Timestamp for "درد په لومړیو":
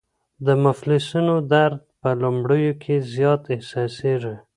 1.53-2.73